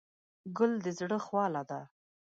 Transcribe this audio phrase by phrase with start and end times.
[0.57, 1.81] ګل د زړه خواله ده.